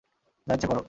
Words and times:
যা 0.47 0.53
ইচ্ছে 0.55 0.67
করো! 0.67 0.79